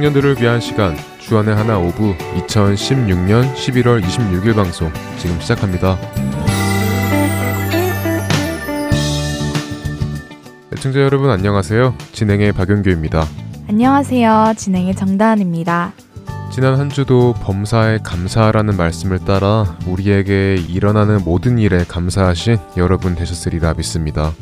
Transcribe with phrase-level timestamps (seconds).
[0.00, 5.98] 청년들을 위한 시간 주안의 하나 오브 2016년 11월 26일 방송 지금 시작합니다.
[10.72, 11.94] 애청자 여러분 안녕하세요.
[12.12, 13.26] 진행의 박윤규입니다.
[13.68, 14.54] 안녕하세요.
[14.56, 15.92] 진행의 정다은입니다.
[16.50, 24.32] 지난 한 주도 범사에 감사라는 말씀을 따라 우리에게 일어나는 모든 일에 감사하신 여러분 되셨으리라 믿습니다.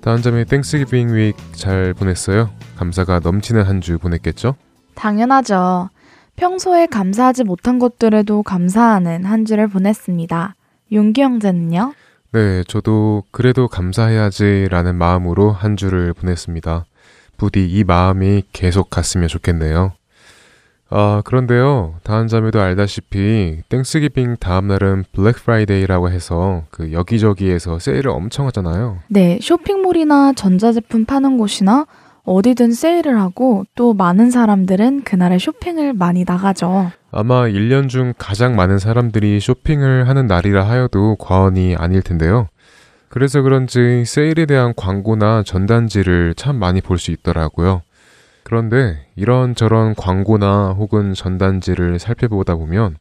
[0.00, 2.50] 다은 자매 Thanksgiving week 잘 보냈어요?
[2.76, 4.56] 감사가 넘치는 한 주 보냈겠죠?
[4.94, 5.90] 당연하죠.
[6.36, 10.54] 평소에 감사하지 못한 것들에도 감사하는 한 주를 보냈습니다.
[10.92, 11.92] 윤기 형제는요?
[12.32, 16.84] 네, 저도 그래도 감사해야지라는 마음으로 한 주를 보냈습니다.
[17.36, 19.92] 부디 이 마음이 계속 갔으면 좋겠네요.
[20.92, 21.94] 아, 그런데요.
[22.02, 28.98] 다은 자매도 알다시피 Thanksgiving 다음 날은 블랙 프라이데이라고 해서 그 여기저기에서 세일을 엄청 하잖아요.
[29.08, 31.86] 네, 쇼핑몰이나 전자제품 파는 곳이나
[32.24, 36.90] 어디든 세일을 하고 또 많은 사람들은 그날에 쇼핑을 많이 나가죠.
[37.12, 42.48] 아마 1년 중 가장 많은 사람들이 쇼핑을 하는 날이라 하여도 과언이 아닐 텐데요.
[43.08, 47.82] 그래서 그런지 세일에 대한 광고나 전단지를 참 많이 볼 수 있더라고요.
[48.42, 52.96] 그런데 이런저런 광고나 혹은 전단지를 살펴보다 보면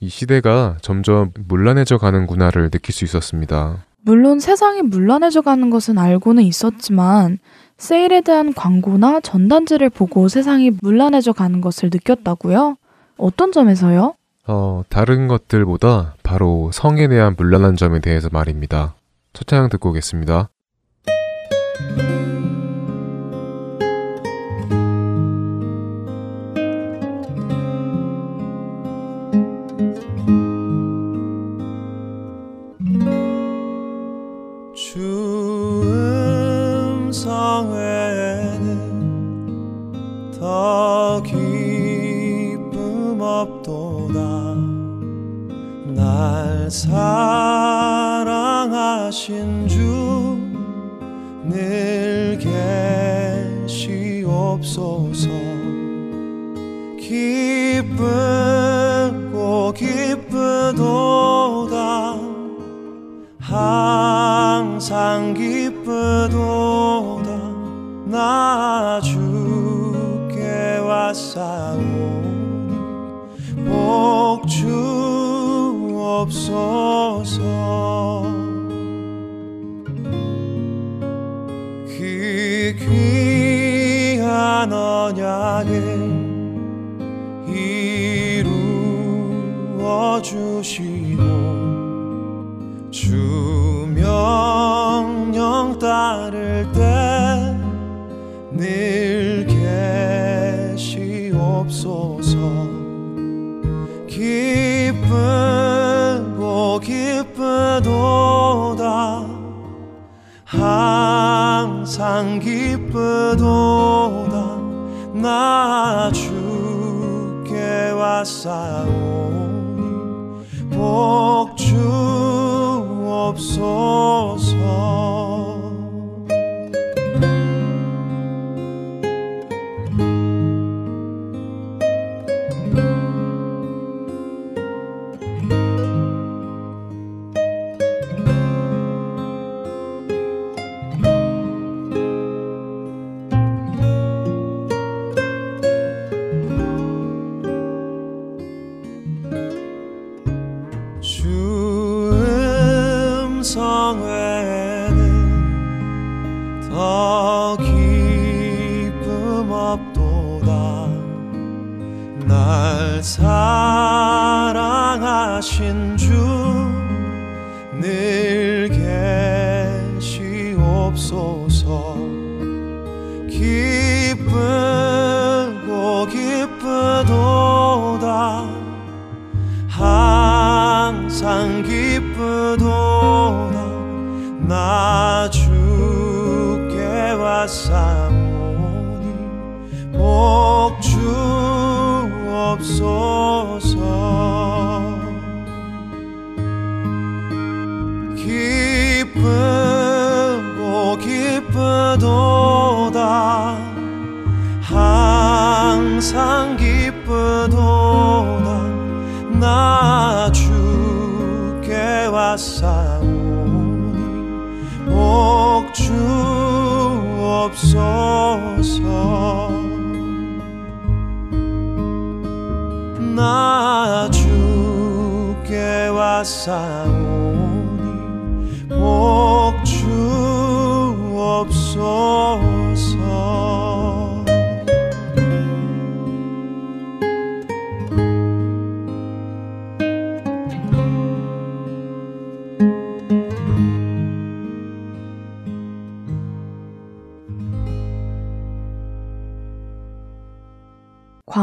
[0.00, 3.84] 이 시대가 점점 문란해져 가는구나를 느낄 수 있었습니다.
[4.02, 7.38] 물론 세상이 문란해져 가는 것은 알고는 있었지만
[7.76, 12.76] 세일에 대한 광고나 전단지를 보고 세상이 문란해져 가는 것을 느꼈다고요?
[13.18, 14.14] 어떤 점에서요?
[14.46, 18.94] 어, 다른 것들보다 바로 성에 대한 문란한 점에 대해서 말입니다.
[19.32, 20.48] 첫 차양 듣고 오겠습니다.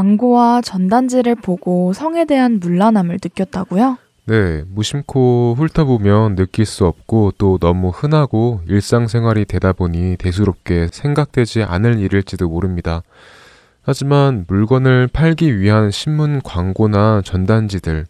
[0.07, 3.97] 광고와 전단지를 보고 성에 대한 문란함을 느꼈다고요?
[4.27, 11.99] 네, 무심코 훑어보면 느낄 수 없고 또 너무 흔하고 일상생활이 되다 보니 대수롭게 생각되지 않을
[11.99, 13.03] 일일지도 모릅니다.
[13.81, 18.05] 하지만 물건을 팔기 위한 신문 광고나 전단지들,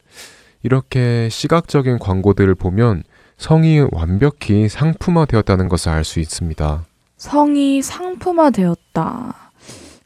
[0.63, 3.03] 이렇게 시각적인 광고들을 보면
[3.37, 6.83] 성이 완벽히 상품화되었다는 것을 알 수 있습니다.
[7.17, 9.51] 성이 상품화되었다.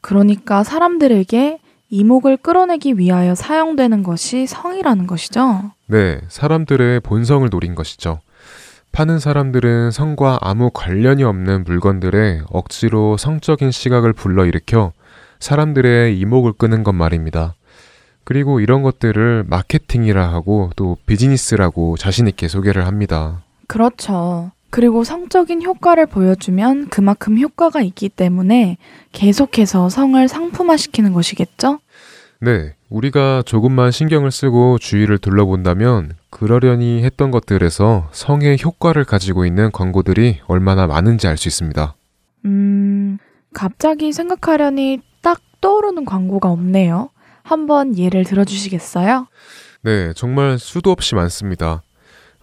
[0.02, 1.58] 그러니까 사람들에게
[1.92, 5.72] 이목을 끌어내기 위하여 사용되는 것이 성이라는 것이죠.
[5.86, 8.20] 네, 사람들의 본성을 노린 것이죠.
[8.92, 14.92] 파는 사람들은 성과 아무 관련이 없는 물건들에 억지로 성적인 시각을 불러일으켜
[15.38, 17.54] 사람들의 이목을 끄는 것 말입니다.
[18.24, 23.42] 그리고 이런 것들을 마케팅이라 하고 또 비즈니스라고 자신있게 소개를 합니다.
[23.66, 24.50] 그렇죠.
[24.72, 28.78] 그리고 성적인 효과를 보여주면 그만큼 효과가 있기 때문에
[29.12, 31.78] 계속해서 성을 상품화시키는 것이겠죠?
[32.40, 40.40] 네, 우리가 조금만 신경을 쓰고 주위를 둘러본다면 그러려니 했던 것들에서 성의 효과를 가지고 있는 광고들이
[40.46, 41.94] 얼마나 많은지 알 수 있습니다.
[42.46, 43.18] 음,
[43.52, 47.10] 갑자기 생각하려니 딱 떠오르는 광고가 없네요.
[47.42, 49.26] 한번 예를 들어주시겠어요?
[49.82, 51.82] 네, 정말 수도 없이 많습니다.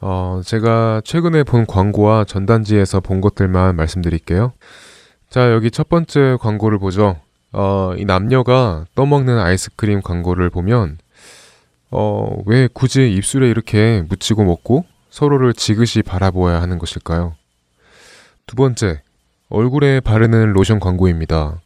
[0.01, 4.53] 어, 제가 최근에 본 광고와 전단지에서 본 것들만 말씀드릴게요.
[5.29, 7.17] 자, 여기 첫 번째 광고를 보죠.
[7.51, 10.97] 어, 이 남녀가 떠먹는 아이스크림 광고를 보면,
[11.91, 17.35] 어, 왜 굳이 입술에 이렇게 묻히고 먹고 서로를 지그시 바라보아야 하는 것일까요?
[18.45, 19.01] 두 번째,
[19.49, 21.59] 얼굴에 바르는 로션 광고입니다.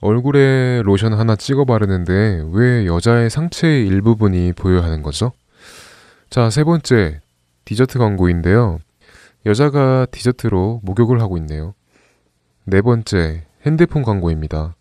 [0.00, 5.32] 얼굴에 로션 하나 찍어 바르는데 왜 여자의 상체의 일부분이 보여야 하는 거죠?
[6.30, 7.20] 자, 세 번째,
[7.68, 8.78] 디저트 광고인데요.
[9.44, 11.74] 여자가 디저트로 목욕을 하고 있네요.
[12.64, 14.74] 네 번째, 핸드폰 광고입니다.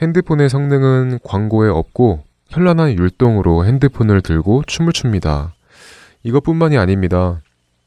[0.00, 5.56] 핸드폰의 성능은 광고에 없고 현란한 율동으로 핸드폰을 들고 춤을 춥니다.
[6.22, 7.40] 이것뿐만이 아닙니다.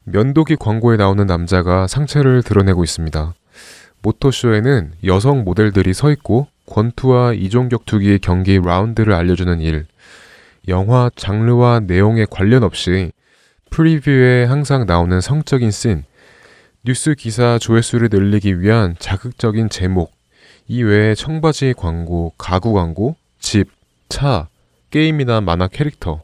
[0.04, 3.32] 면도기 광고에 나오는 남자가 상체를 드러내고 있습니다.
[4.02, 9.86] 모터쇼에는 여성 모델들이 서 있고 권투와 이종격투기 경기 라운드를 알려주는 일,
[10.68, 13.10] 영화 장르와 내용에 관련 없이
[13.70, 16.04] 프리뷰에 항상 나오는 성적인 씬,
[16.84, 20.12] 뉴스 기사 조회수를 늘리기 위한 자극적인 제목,
[20.66, 23.70] 이 외에 청바지 광고, 가구 광고, 집,
[24.08, 24.48] 차,
[24.90, 26.22] 게임이나 만화 캐릭터,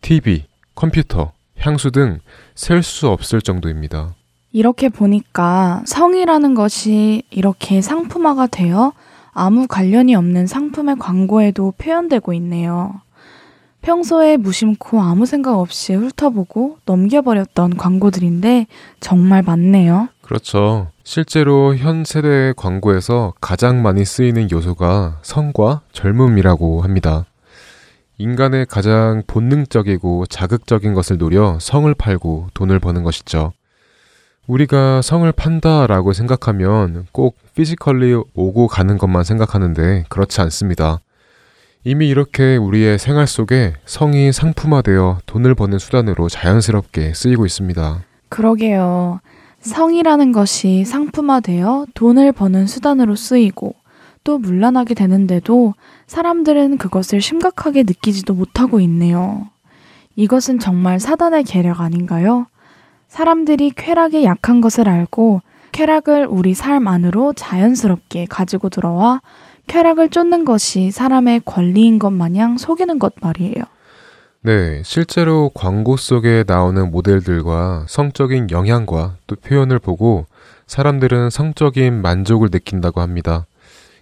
[0.00, 0.44] TV,
[0.74, 2.20] 컴퓨터, 향수 등
[2.54, 4.14] 셀 수 없을 정도입니다.
[4.52, 8.92] 이렇게 보니까 성이라는 것이 이렇게 상품화가 되어
[9.32, 13.00] 아무 관련이 없는 상품의 광고에도 표현되고 있네요.
[13.84, 18.66] 평소에 무심코 아무 생각 없이 훑어보고 넘겨버렸던 광고들인데
[18.98, 20.08] 정말 많네요.
[20.22, 20.88] 그렇죠.
[21.02, 27.26] 실제로 현 세대의 광고에서 가장 많이 쓰이는 요소가 성과 젊음이라고 합니다.
[28.16, 33.52] 인간의 가장 본능적이고 자극적인 것을 노려 성을 팔고 돈을 버는 것이죠.
[34.46, 41.00] 우리가 성을 판다라고 생각하면 꼭 physically 오고 가는 것만 생각하는데 그렇지 않습니다.
[41.86, 48.00] 이미 이렇게 우리의 생활 속에 성이 상품화되어 돈을 버는 수단으로 자연스럽게 쓰이고 있습니다.
[48.30, 49.20] 그러게요.
[49.60, 53.74] 성이라는 것이 상품화되어 돈을 버는 수단으로 쓰이고
[54.24, 55.74] 또 문란하게 되는데도
[56.06, 59.46] 사람들은 그것을 심각하게 느끼지도 못하고 있네요.
[60.16, 62.46] 이것은 정말 사단의 계략 아닌가요?
[63.08, 69.20] 사람들이 쾌락에 약한 것을 알고 쾌락을 우리 삶 안으로 자연스럽게 가지고 들어와
[69.66, 73.64] 쾌락을 쫓는 것이 사람의 권리인 것 마냥 속이는 것 말이에요.
[74.42, 80.26] 네, 실제로 광고 속에 나오는 모델들과 성적인 영향과 또 표현을 보고
[80.66, 83.46] 사람들은 성적인 만족을 느낀다고 합니다.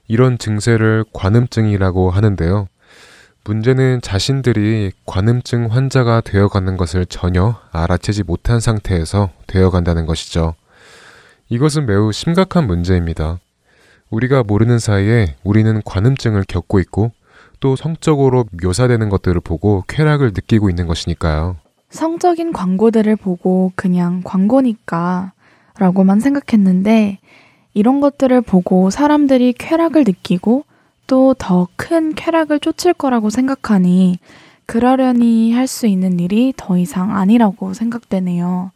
[0.09, 2.69] 이런 증세를 관음증이라고 하는데요.
[3.45, 10.54] 문제는 자신들이 관음증 환자가 되어가는 것을 전혀 알아채지 못한 상태에서 되어간다는 것이죠.
[11.49, 13.38] 이것은 매우 심각한 문제입니다.
[14.12, 17.11] 우리가 모르는 사이에 우리는 관음증을 겪고 있고
[17.61, 21.57] 또 성적으로 묘사되는 것들을 보고 쾌락을 느끼고 있는 것이니까요.
[21.90, 25.33] 성적인 광고들을 보고 그냥 광고니까
[25.78, 27.19] 라고만 생각했는데
[27.75, 30.64] 이런 것들을 보고 사람들이 쾌락을 느끼고
[31.07, 34.19] 또 더 큰 쾌락을 쫓을 거라고 생각하니
[34.66, 38.71] 그러려니 할 수 있는 일이 더 이상 아니라고 생각되네요.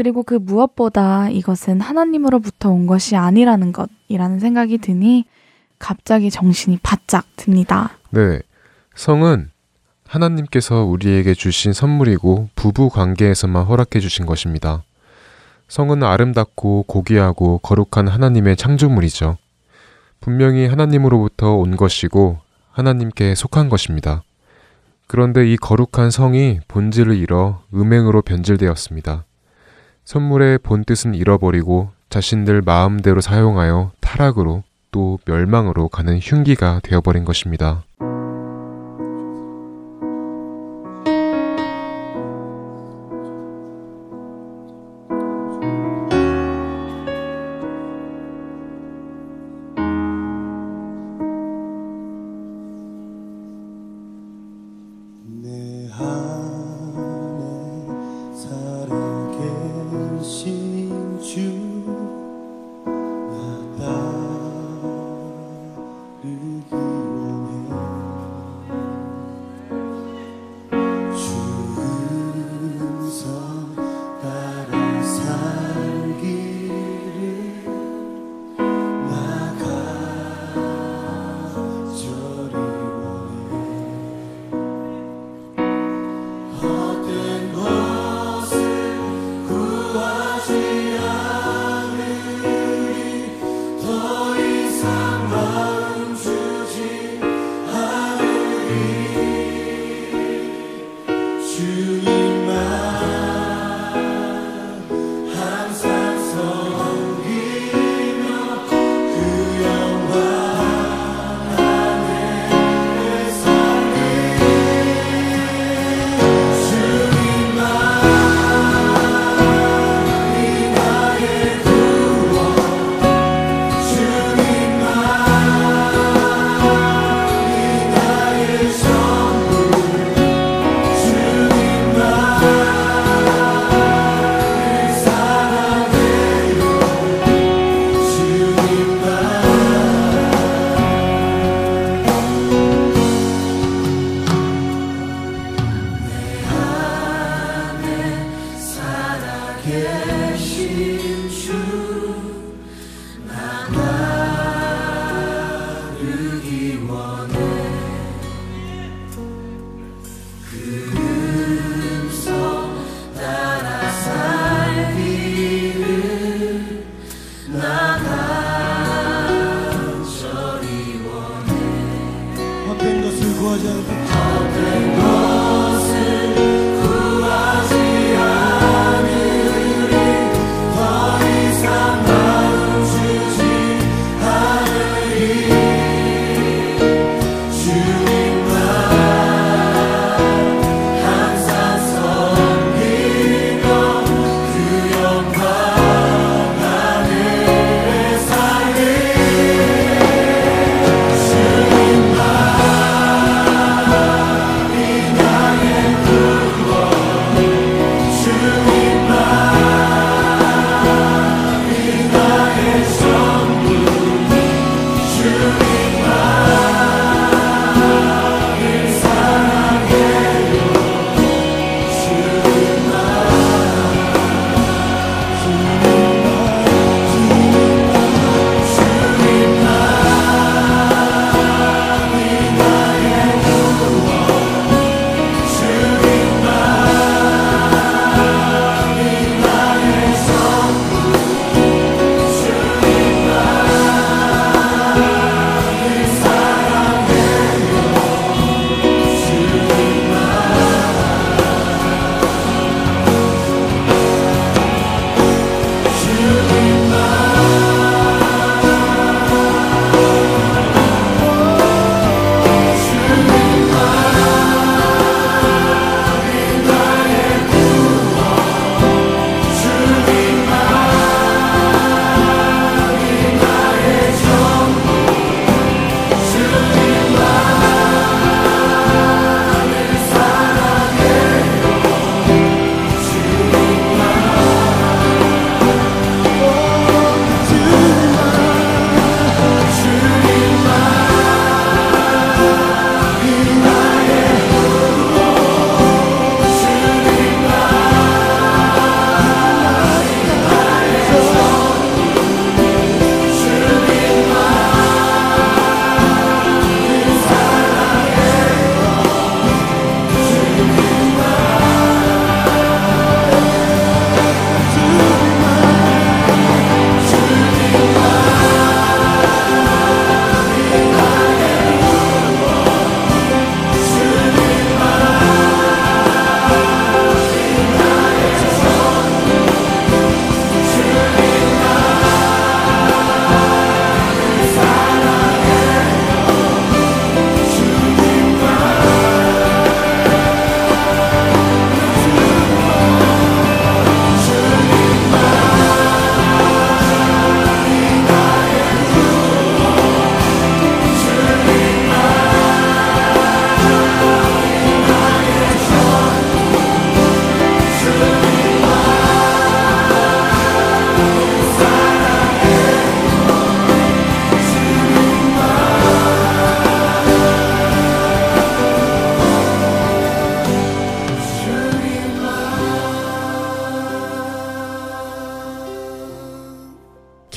[0.00, 5.26] 그리고 그 무엇보다 이것은 하나님으로부터 온 것이 아니라는 것이라는 생각이 드니
[5.78, 7.98] 갑자기 정신이 바짝 듭니다.
[8.08, 8.40] 네.
[8.94, 9.50] 성은
[10.06, 14.84] 하나님께서 우리에게 주신 선물이고 부부 관계에서만 허락해 주신 것입니다.
[15.68, 19.36] 성은 아름답고 고귀하고 거룩한 하나님의 창조물이죠.
[20.20, 22.38] 분명히 하나님으로부터 온 것이고
[22.70, 24.22] 하나님께 속한 것입니다.
[25.06, 29.26] 그런데 이 거룩한 성이 본질을 잃어 음행으로 변질되었습니다.
[30.10, 37.84] 선물의 본뜻은 잃어버리고 자신들 마음대로 사용하여 타락으로 또 멸망으로 가는 흉기가 되어버린 것입니다.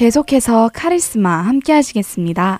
[0.04, 2.60] 계속해서 카리스마 함께 하시겠습니다.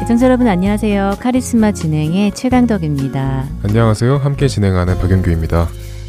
[0.00, 1.16] 애청자 여러분 안녕하세요.
[1.18, 3.48] 카리스마 진행의 최강덕입니다.
[3.64, 4.18] 안녕하세요.
[4.18, 5.66] 함께 진행하는 박영규입니다.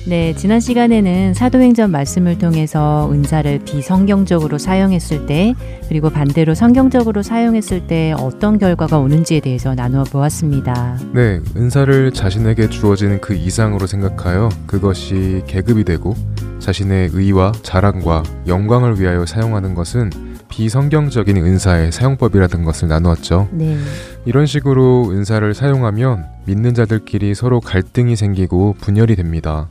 [0.09, 5.53] 네, 지난 시간에는 사도행전 말씀을 통해서 은사를 비성경적으로 사용했을 때,
[5.87, 10.97] 그리고 반대로 성경적으로 사용했을 때 어떤 결과가 오는지에 대해서 나누어 보았습니다.
[11.13, 16.15] 네, 은사를 자신에게 주어진 그 이상으로 생각하여 그것이 계급이 되고
[16.57, 20.09] 자신의 의와 자랑과 영광을 위하여 사용하는 것은
[20.49, 23.47] 비성경적인 은사의 사용법이라는 것을 나누었죠.
[23.51, 23.77] 네,
[24.25, 29.69] 이런 식으로 은사를 사용하면 믿는 자들끼리 서로 갈등이 생기고 분열이 됩니다.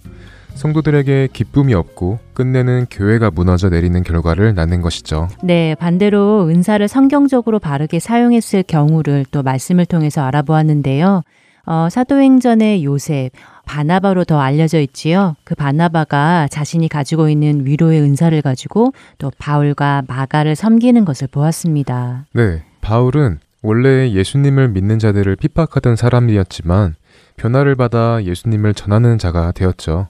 [0.58, 5.28] 성도들에게 기쁨이 없고 끝내는 교회가 무너져 내리는 결과를 낳는 것이죠.
[5.42, 11.22] 네, 반대로 은사를 성경적으로 바르게 사용했을 경우를 또 말씀을 통해서 알아보았는데요.
[11.64, 13.30] 어, 사도행전의 요셉,
[13.66, 15.36] 바나바로 더 알려져 있지요.
[15.44, 22.24] 그 바나바가 자신이 가지고 있는 위로의 은사를 가지고 또 바울과 마가를 섬기는 것을 보았습니다.
[22.32, 26.96] 네, 바울은 원래 예수님을 믿는 자들을 핍박하던 사람이었지만
[27.36, 30.08] 변화를 받아 예수님을 전하는 자가 되었죠.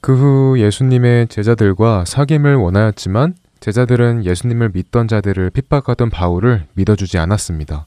[0.00, 7.86] 그 후 예수님의 제자들과 사귐을 원하였지만 제자들은 예수님을 믿던 자들을 핍박하던 바울을 믿어주지 않았습니다.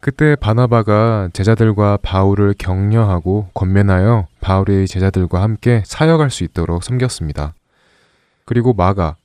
[0.00, 7.54] 그때 바나바가 제자들과 바울을 격려하고 권면하여 바울의 제자들과 함께 사역할 수 있도록 섬겼습니다.
[8.44, 9.16] 그리고 마가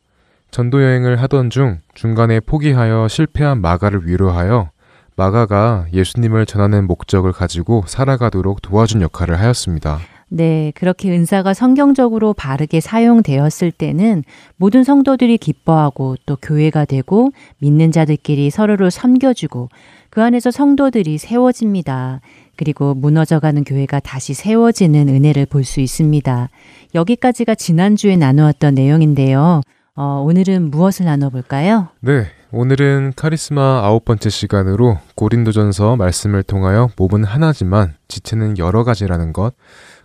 [0.51, 4.71] 전도 여행을 하던 중 중간에 포기하여 실패한 마가를 위로하여
[5.15, 9.99] 마가가 예수님을 전하는 목적을 가지고 살아가도록 도와준 역할을 하였습니다.
[10.29, 14.23] 네, 그렇게 은사가 성경적으로 바르게 사용되었을 때는
[14.57, 19.69] 모든 성도들이 기뻐하고 또 교회가 되고 믿는 자들끼리 서로를 섬겨주고
[20.11, 22.21] 그 안에서 성도들이 세워집니다.
[22.55, 26.49] 그리고 무너져가는 교회가 다시 세워지는 은혜를 볼 수 있습니다.
[26.95, 29.61] 여기까지가 지난주에 나누었던 내용인데요.
[29.95, 31.89] 어, 오늘은 무엇을 나눠볼까요?
[31.99, 39.53] 네, 오늘은 카리스마 아홉 번째 시간으로 고린도전서 말씀을 통하여 몸은 하나지만 지체는 여러 가지라는 것,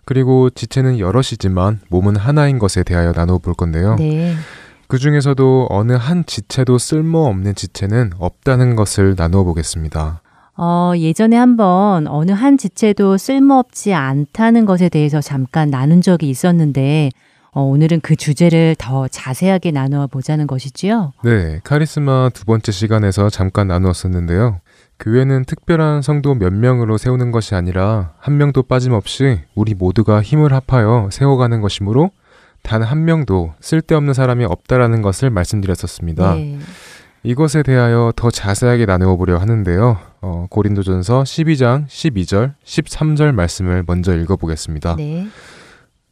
[0.05, 3.95] 그리고 지체는 여럿이지만 몸은 하나인 것에 대하여 나눠볼 건데요.
[3.97, 4.33] 네.
[4.87, 10.21] 그 중에서도 어느 한 지체도 쓸모없는 지체는 없다는 것을 나누어 보겠습니다.
[10.57, 17.09] 어, 예전에 한번 어느 한 지체도 쓸모없지 않다는 것에 대해서 잠깐 나눈 적이 있었는데,
[17.51, 21.13] 어, 오늘은 그 주제를 더 자세하게 나누어 보자는 것이지요.
[21.23, 24.59] 네, 카리스마 두 번째 시간에서 잠깐 나누었었는데요.
[24.99, 31.09] 교회는 특별한 성도 몇 명으로 세우는 것이 아니라 한 명도 빠짐없이 우리 모두가 힘을 합하여
[31.11, 32.11] 세워가는 것이므로
[32.63, 36.33] 단 한 명도 쓸데없는 사람이 없다라는 것을 말씀드렸었습니다.
[36.33, 36.59] 네.
[37.23, 39.97] 이것에 대하여 더 자세하게 나누어 보려 하는데요.
[40.21, 44.95] 어, 고린도전서 12장 12절, 13절 말씀을 먼저 읽어보겠습니다.
[44.97, 45.27] 네.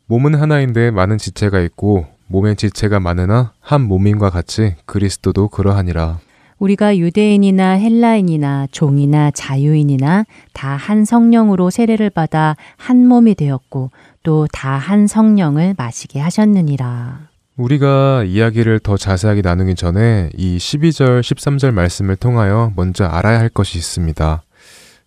[0.07, 6.19] 몸은 하나인데 많은 지체가 있고 몸의 지체가 많으나 한 몸인과 같이 그리스도도 그러하니라.
[6.63, 13.91] 우리가 유대인이나 헬라인이나 종이나 자유인이나 다 한 성령으로 세례를 받아 한 몸이 되었고
[14.23, 17.27] 또 다 한 성령을 마시게 하셨느니라.
[17.57, 23.77] 우리가 이야기를 더 자세하게 나누기 전에 이 12절, 13절 말씀을 통하여 먼저 알아야 할 것이
[23.77, 24.41] 있습니다.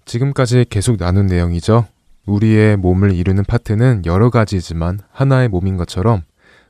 [0.04, 1.86] 지금까지 계속 나눈 내용이죠.
[2.26, 6.22] 우리의 몸을 이루는 파트는 여러 가지지만 하나의 몸인 것처럼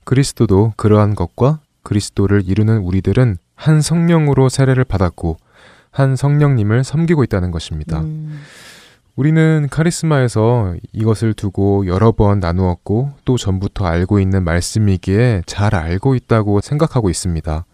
[0.04, 5.36] 그리스도도 그러한 것과 그리스도를 이루는 우리들은 한 성령으로 세례를 받았고
[5.92, 8.00] 한 성령님을 섬기고 있다는 것입니다.
[8.00, 8.40] 음,
[9.14, 16.60] 우리는 카리스마에서 이것을 두고 여러 번 나누었고 또 전부터 알고 있는 말씀이기에 잘 알고 있다고
[16.60, 17.64] 생각하고 있습니다.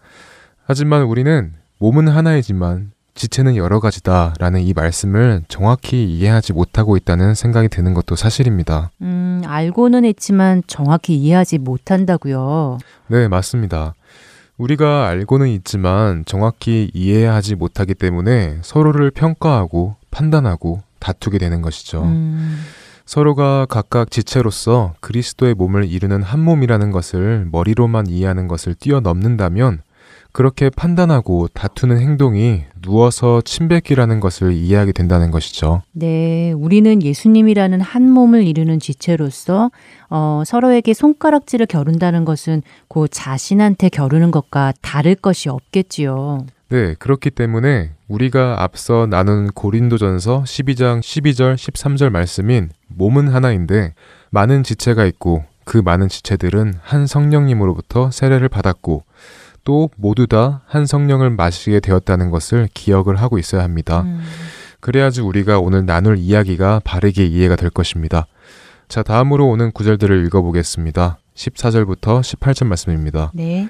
[0.65, 7.67] 하지만 우리는 몸은 하나이지만 지체는 여러 가지다 라는 이 말씀을 정확히 이해하지 못하고 있다는 생각이
[7.67, 8.91] 드는 것도 사실입니다.
[9.01, 12.77] 음, 알고는 했지만 정확히 이해하지 못한다고요.
[13.07, 13.93] 네, 맞습니다.
[14.57, 22.03] 우리가 알고는 있지만 정확히 이해하지 못하기 때문에 서로를 평가하고 판단하고 다투게 되는 것이죠.
[22.03, 22.59] 음,
[23.05, 29.81] 서로가 각각 지체로서 그리스도의 몸을 이루는 한 몸이라는 것을 머리로만 이해하는 것을 뛰어넘는다면
[30.33, 35.83] 그렇게 판단하고 다투는 행동이 누워서 침뱉기라는 것을 이해하게 된다는 것이죠.
[35.91, 39.69] 네, 우리는 예수님이라는 한 몸을 이루는 지체로서
[40.09, 46.47] 어, 서로에게 손가락질을 겨룬다는 것은 그 자신한테 겨루는 것과 다를 것이 없겠지요.
[46.69, 53.93] 네, 그렇기 때문에 우리가 앞서 나눈 고린도전서 12장 12절 13절 말씀인 몸은 하나인데
[54.31, 59.03] 많은 지체가 있고 그 많은 지체들은 한 성령님으로부터 세례를 받았고
[59.63, 64.01] 또 모두 다 한 성령을 마시게 되었다는 것을 기억을 하고 있어야 합니다.
[64.01, 64.21] 음,
[64.79, 68.27] 그래야지 우리가 오늘 나눌 이야기가 바르게 이해가 될 것입니다.
[68.89, 71.17] 자, 다음으로 오는 구절들을 읽어보겠습니다.
[71.35, 73.31] 14절부터 18절 말씀입니다.
[73.33, 73.69] 네.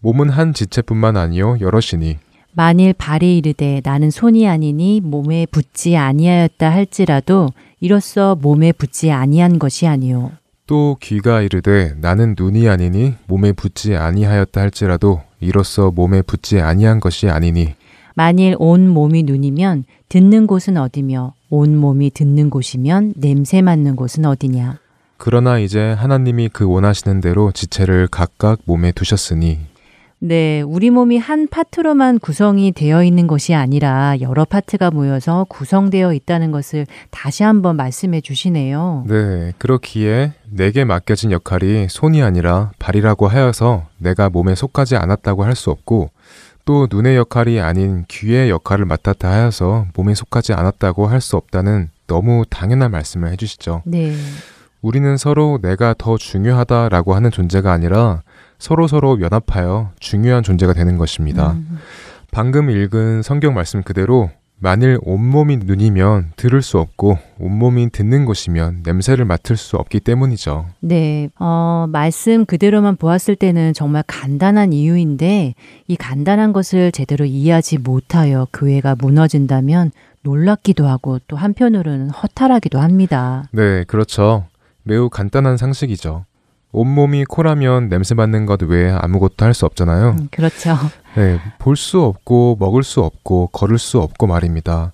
[0.00, 2.18] 몸은 한 지체뿐만 아니요 여럿이니
[2.52, 7.48] 만일 발이 이르되 나는 손이 아니니 몸에 붙지 아니하였다 할지라도
[7.80, 10.32] 이로써 몸에 붙지 아니한 것이 아니요
[10.66, 17.28] 또 귀가 이르되 나는 눈이 아니니 몸에 붙지 아니하였다 할지라도 이로써 몸에 붙지 아니한 것이
[17.28, 17.74] 아니니.
[18.14, 24.78] 만일 온 몸이 눈이면 듣는 곳은 어디며 온 몸이 듣는 곳이면 냄새 맡는 곳은 어디냐?
[25.16, 29.58] 그러나 이제 하나님이 그 원하시는 대로 지체를 각각 몸에 두셨으니
[30.22, 36.50] 네, 우리 몸이 한 파트로만 구성이 되어 있는 것이 아니라 여러 파트가 모여서 구성되어 있다는
[36.52, 39.04] 것을 다시 한번 말씀해 주시네요.
[39.08, 45.70] 네 그렇기에 내게 맡겨진 역할이 손이 아니라 발이라고 하여서 내가 몸에 속하지 않았다고 할 수
[45.70, 46.10] 없고
[46.66, 52.44] 또 눈의 역할이 아닌 귀의 역할을 맡았다 하여서 몸에 속하지 않았다고 할 수 없다는 너무
[52.50, 53.82] 당연한 말씀을 해주시죠.
[53.86, 54.14] 네.
[54.82, 58.22] 우리는 서로 내가 더 중요하다라고 하는 존재가 아니라
[58.60, 61.52] 서로 서로 연합하여 중요한 존재가 되는 것입니다.
[61.52, 61.78] 음,
[62.30, 64.30] 방금 읽은 성경 말씀 그대로
[64.62, 70.66] 만일 온몸이 눈이면 들을 수 없고 온몸이 듣는 곳이면 냄새를 맡을 수 없기 때문이죠.
[70.80, 75.54] 네, 어, 말씀 그대로만 보았을 때는 정말 간단한 이유인데
[75.88, 79.92] 이 간단한 것을 제대로 이해하지 못하여 교회가 무너진다면
[80.22, 83.44] 놀랍기도 하고 또 한편으로는 허탈하기도 합니다.
[83.52, 84.44] 네, 그렇죠.
[84.82, 86.26] 매우 간단한 상식이죠.
[86.72, 90.16] 온몸이 코라면 냄새 맡는 것 외에 아무것도 할 수 없잖아요.
[90.18, 90.76] 음, 그렇죠.
[91.16, 94.92] 네, 볼 수 없고 먹을 수 없고 걸을 수 없고 말입니다.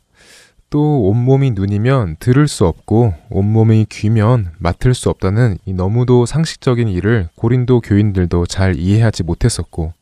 [0.71, 7.29] 또 온몸이 눈이면 들을 수 없고 온몸이 귀면 맡을 수 없다는 이 너무도 상식적인 일을
[7.37, 9.93] 고린도 교인들도 잘 이해하지 못했었고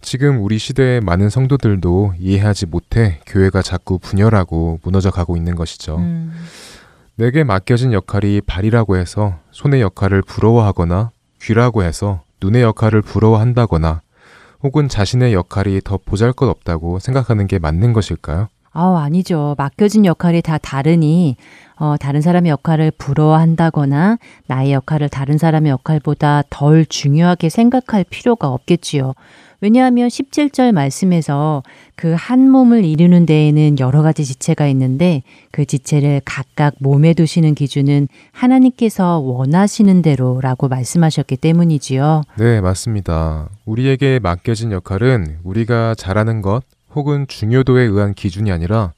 [0.00, 5.96] 지금 우리 시대의 많은 성도들도 이해하지 못해 교회가 자꾸 분열하고 무너져 가고 있는 것이죠.
[5.96, 6.32] 음,
[7.18, 11.10] 내게 맡겨진 역할이 발이라고 해서 손의 역할을 부러워하거나
[11.42, 14.02] 귀라고 해서 눈의 역할을 부러워한다거나
[14.62, 18.46] 혹은 자신의 역할이 더 보잘 것 없다고 생각하는 게 맞는 것일까요?
[18.70, 19.56] 아, 아니죠.
[19.58, 21.36] 맡겨진 역할이 다 다르니
[21.80, 29.14] 어, 다른 사람의 역할을 부러워한다거나 나의 역할을 다른 사람의 역할보다 덜 중요하게 생각할 필요가 없겠지요.
[29.60, 31.62] 왜냐하면 17절 말씀에서
[31.96, 38.08] 그 한 몸을 이루는 데에는 여러 가지 지체가 있는데 그 지체를 각각 몸에 두시는 기준은
[38.32, 42.22] 하나님께서 원하시는 대로라고 말씀하셨기 때문이지요.
[42.38, 43.48] 네, 맞습니다.
[43.64, 46.62] 우리에게 맡겨진 역할은 우리가 잘하는 것
[46.94, 48.92] 혹은 중요도에 의한 기준이 아니라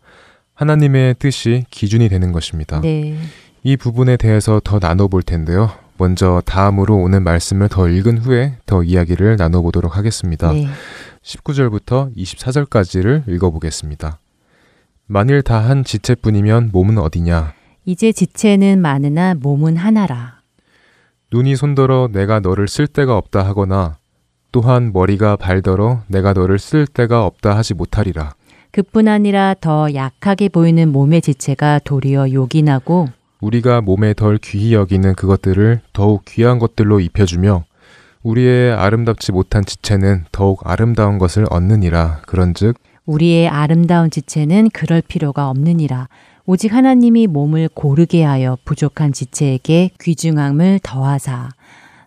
[0.54, 2.80] 하나님의 뜻이 기준이 되는 것입니다.
[2.80, 3.16] 네.
[3.62, 5.70] 이 부분에 대해서 더 나눠 볼 텐데요.
[6.00, 10.50] 먼저 다음으로 오는 말씀을 더 읽은 후에 더 이야기를 나눠보도록 하겠습니다.
[10.50, 10.66] 네.
[11.22, 14.18] 19절부터 24절까지를 읽어보겠습니다.
[15.06, 17.52] 만일 다 한 지체뿐이면 몸은 어디냐?
[17.84, 20.40] 이제 지체는 많으나 몸은 하나라.
[21.32, 23.98] 눈이 손더러 내가 너를 쓸 데가 없다 하거나
[24.52, 28.32] 또한 머리가 발더러 내가 너를 쓸 데가 없다 하지 못하리라.
[28.72, 33.08] 그뿐 아니라 더 약하게 보이는 몸의 지체가 도리어 요긴하고
[33.40, 37.64] 우리가 몸에 덜 귀히 여기는 그것들을 더욱 귀한 것들로 입혀주며
[38.22, 42.20] 우리의 아름답지 못한 지체는 더욱 아름다운 것을 얻느니라.
[42.26, 42.76] 그런즉
[43.06, 46.08] 우리의 아름다운 지체는 그럴 필요가 없느니라.
[46.46, 51.48] 오직 하나님이 몸을 고르게 하여 부족한 지체에게 귀중함을 더하사.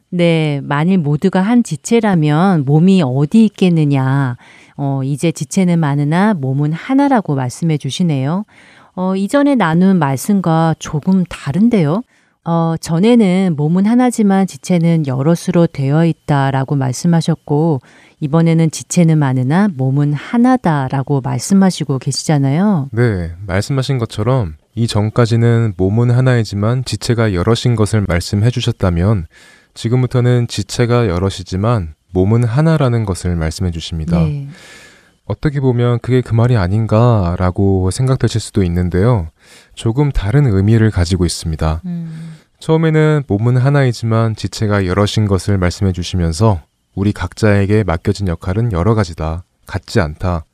[0.10, 4.38] 네, 만일 모두가 한 지체라면 몸이 어디 있겠느냐.
[4.78, 8.46] 어, 이제 지체는 많으나 몸은 하나라고 말씀해 주시네요.
[8.96, 12.04] 어, 이전에 나눈 말씀과 조금 다른데요.
[12.46, 17.82] 어, 전에는 몸은 하나지만 지체는 여럿으로 되어 있다라고 말씀하셨고,
[18.20, 22.90] 이번에는 지체는 많으나 몸은 하나다라고 말씀하시고 계시잖아요.
[22.92, 29.28] 네, 말씀하신 것처럼 이 전까지는 몸은 하나이지만 지체가 여럿인 것을 말씀해 주셨다면
[29.74, 34.20] 지금부터는 지체가 여럿이지만 몸은 하나라는 것을 말씀해 주십니다.
[34.20, 34.48] 네.
[35.26, 39.30] 어떻게 보면 그게 그 말이 아닌가라고 생각되실 수도 있는데요.
[39.74, 41.82] 조금 다른 의미를 가지고 있습니다.
[41.86, 46.62] 음, 처음에는 몸은 하나이지만 지체가 여럿인 것을 말씀해 주시면서
[46.96, 49.44] 우리 각자에게 맡겨진 역할은 여러 가지다.
[49.66, 50.46] 같지 않다.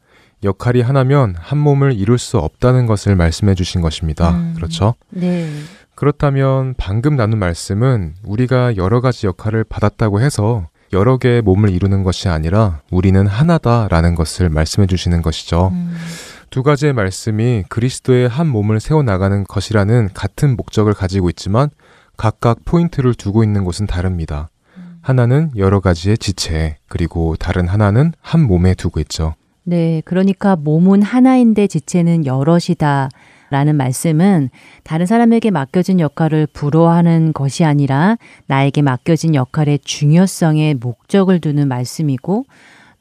[0.44, 4.32] 역할이 하나면 한 몸을 이룰 수 없다는 것을 말씀해 주신 것입니다.
[4.32, 4.54] 음.
[4.56, 4.96] 그렇죠?
[5.10, 5.50] 네.
[5.96, 12.30] 그렇다면 방금 나눈 말씀은 우리가 여러 가지 역할을 받았다고 해서 여러 개의 몸을 이루는 것이
[12.30, 15.70] 아니라 우리는 하나다라는 것을 말씀해 주시는 것이죠.
[15.74, 15.96] 음,
[16.50, 21.70] 두 가지의 말씀이 그리스도의 한 몸을 세워 나가는 것이라는 같은 목적을 가지고 있지만
[22.18, 24.50] 각각 포인트를 두고 있는 곳은 다릅니다.
[25.02, 29.36] 하나는 여러 가지의 지체, 그리고 다른 하나는 한 몸에 두고 있죠.
[29.64, 30.02] 네.
[30.04, 33.10] 그러니까 몸은 하나인데 지체는 여럿이다.
[33.50, 34.50] 라는 말씀은
[34.84, 42.46] 다른 사람에게 맡겨진 역할을 부러워하는 것이 아니라 나에게 맡겨진 역할의 중요성에 목적을 두는 말씀이고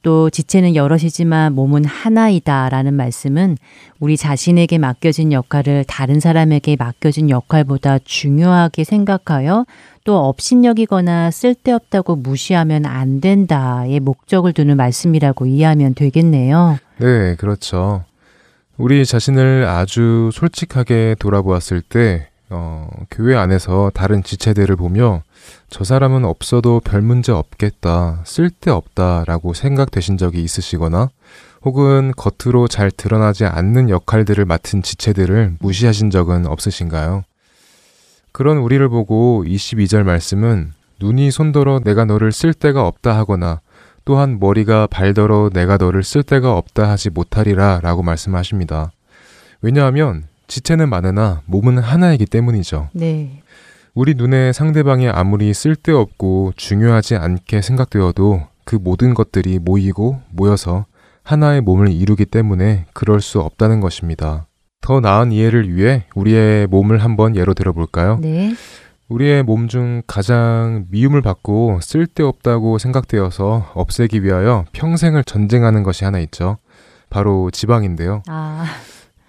[0.03, 3.57] 또 지체는 여럿이지만 몸은 하나이다 라는 말씀은
[3.99, 9.67] 우리 자신에게 맡겨진 역할을 다른 사람에게 맡겨진 역할보다 중요하게 생각하여
[10.05, 16.79] 또 업신여기거나 쓸데없다고 무시하면 안 된다의 목적을 두는 말씀이라고 이해하면 되겠네요.
[16.99, 18.05] 네, 그렇죠.
[18.79, 25.23] 우리 자신을 아주 솔직하게 돌아보았을 때, 어, 교회 안에서 다른 지체들을 보며
[25.69, 31.11] 저 사람은 없어도 별 문제 없겠다, 쓸데없다 라고 생각되신 적이 있으시거나
[31.65, 37.25] 혹은 겉으로 잘 드러나지 않는 역할들을 맡은 지체들을 무시하신 적은 없으신가요?
[38.31, 43.61] 그런 우리를 보고 22절 말씀은 눈이 손더러 내가 너를 쓸 데가 없다 하거나
[44.09, 48.91] 또한 머리가 발더러 내가 너를 쓸 데가 없다 하지 못하리라 라고 말씀하십니다.
[49.61, 52.89] 왜냐하면 지체는 많으나 몸은 하나이기 때문이죠.
[52.95, 53.43] 네.
[53.93, 60.87] 우리 눈에 상대방이 아무리 쓸데없고 중요하지 않게 생각되어도 그 모든 것들이 모이고 모여서
[61.23, 64.47] 하나의 몸을 이루기 때문에 그럴 수 없다는 것입니다.
[64.81, 68.17] 더 나은 이해를 위해 우리의 몸을 한번 예로 들어볼까요?
[68.23, 68.55] 네.
[69.09, 76.57] 우리의 몸 중 가장 미움을 받고 쓸데없다고 생각되어서 없애기 위하여 평생을 전쟁하는 것이 하나 있죠.
[77.11, 78.23] 바로 지방인데요.
[78.29, 78.65] 아,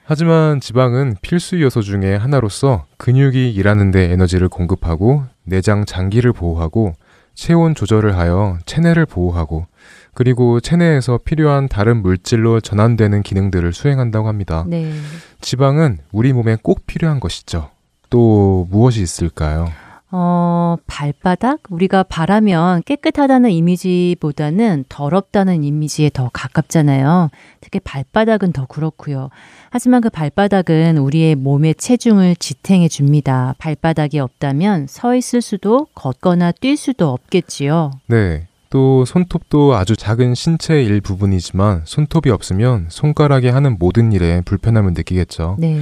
[0.03, 6.93] 하지만 지방은 필수 요소 중에 하나로서 근육이 일하는 데 에너지를 공급하고 내장 장기를 보호하고
[7.35, 9.65] 체온 조절을 하여 체내를 보호하고
[10.13, 14.65] 그리고 체내에서 필요한 다른 물질로 전환되는 기능들을 수행한다고 합니다.
[14.67, 14.91] 네.
[15.39, 17.69] 지방은 우리 몸에 꼭 필요한 것이죠.
[18.09, 19.67] 또 무엇이 있을까요?
[20.11, 21.59] 어, 발바닥?
[21.69, 27.29] 우리가 바라면 깨끗하다는 이미지보다는 더럽다는 이미지에 더 가깝잖아요.
[27.61, 29.29] 특히 발바닥은 더 그렇고요.
[29.69, 33.53] 하지만 그 발바닥은 우리의 몸의 체중을 지탱해 줍니다.
[33.59, 37.91] 발바닥이 없다면 서 있을 수도 걷거나 뛸 수도 없겠지요.
[38.07, 38.47] 네.
[38.71, 45.55] 또 손톱도 아주 작은 신체의 일부분이지만 손톱이 없으면 손가락이 하는 모든 일에 불편함을 느끼겠죠.
[45.59, 45.81] 네.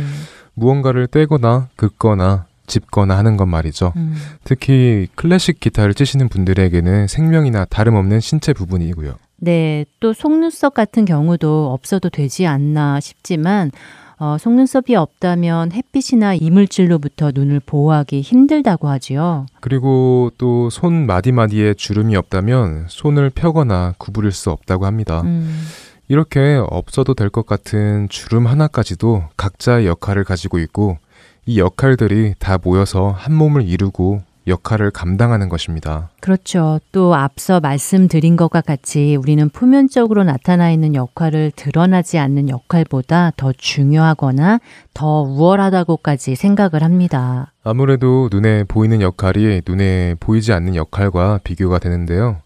[0.57, 3.93] 무언가를 떼거나 긋거나 짚거나 하는 것 말이죠.
[3.95, 9.13] 음, 특히 클래식 기타를 치시는 분들에게는 생명이나 다름없는 신체 부분이고요.
[9.37, 13.71] 네, 또 속눈썹 같은 경우도 없어도 되지 않나 싶지만
[14.19, 19.45] 어, 속눈썹이 없다면 햇빛이나 이물질로부터 눈을 보호하기 힘들다고 하지요.
[19.61, 25.21] 그리고 또 손 마디마디에 주름이 없다면 손을 펴거나 구부릴 수 없다고 합니다.
[25.21, 25.61] 음,
[26.09, 30.97] 이렇게 없어도 될 것 같은 주름 하나까지도 각자의 역할을 가지고 있고
[31.45, 36.09] 이 역할들이 다 모여서 한 몸을 이루고 역할을 감당하는 것입니다.
[36.21, 36.79] 그렇죠.
[36.93, 44.59] 또 앞서 말씀드린 것과 같이 우리는 표면적으로 나타나 있는 역할을 드러나지 않는 역할보다 더 중요하거나
[44.93, 47.51] 더 우월하다고까지 생각을 합니다.
[47.65, 52.37] 아무래도 눈에 보이는 역할이 눈에 보이지 않는 역할과 비교가 되는데요.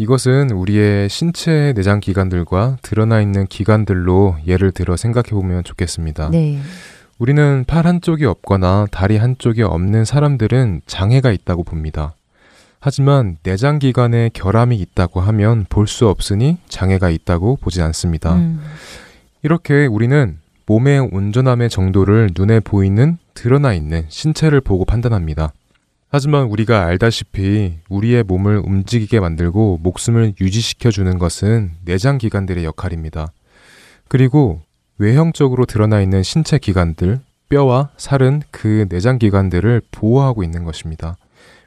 [0.00, 6.30] 이것은 우리의 신체 내장 기관들과 드러나 있는 기관들로 예를 들어 생각해 보면 좋겠습니다.
[6.30, 6.58] 네.
[7.18, 12.14] 우리는 팔 한쪽이 없거나 다리 한쪽이 없는 사람들은 장애가 있다고 봅니다.
[12.80, 18.36] 하지만 내장 기관에 결함이 있다고 하면 볼 수 없으니 장애가 있다고 보지 않습니다.
[18.36, 18.58] 음,
[19.42, 25.52] 이렇게 우리는 몸의 온전함의 정도를 눈에 보이는 드러나 있는 신체를 보고 판단합니다.
[26.12, 33.30] 하지만 우리가 알다시피 우리의 몸을 움직이게 만들고 목숨을 유지시켜 주는 것은 내장 기관들의 역할입니다.
[34.08, 34.60] 그리고
[34.98, 41.16] 외형적으로 드러나 있는 신체 기관들, 뼈와 살은 그 내장 기관들을 보호하고 있는 것입니다.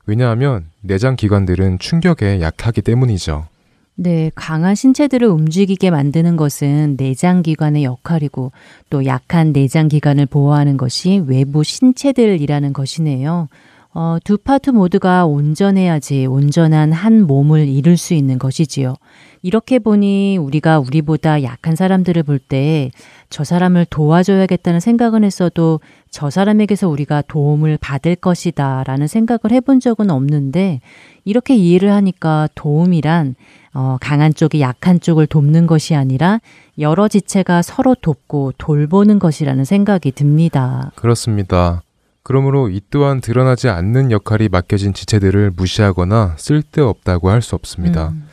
[0.05, 3.47] 왜냐하면 내장 기관들은 충격에 약하기 때문이죠.
[3.95, 8.51] 네, 강한 신체들을 움직이게 만드는 것은 내장 기관의 역할이고
[8.89, 13.47] 또 약한 내장 기관을 보호하는 것이 외부 신체들이라는 것이네요.
[13.95, 18.95] 어, 두 파트 모두가 온전해야지 온전한 한 몸을 이룰 수 있는 것이지요.
[19.41, 22.91] 이렇게 보니 우리가 우리보다 약한 사람들을 볼 때
[23.33, 25.79] 저 사람을 도와줘야겠다는 생각은 했어도
[26.11, 30.81] 저 사람에게서 우리가 도움을 받을 것이다 라는 생각을 해본 적은 없는데
[31.25, 33.33] 이렇게 이해를 하니까 도움이란
[33.73, 36.41] 어, 강한 쪽이 약한 쪽을 돕는 것이 아니라
[36.77, 40.91] 여러 지체가 서로 돕고 돌보는 것이라는 생각이 듭니다.
[40.93, 41.81] 그렇습니다.
[42.23, 48.09] 그러므로 이 또한 드러나지 않는 역할이 맡겨진 지체들을 무시하거나 쓸데없다고 할 수 없습니다.
[48.09, 48.27] 음,